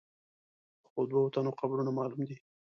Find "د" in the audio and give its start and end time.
1.05-1.09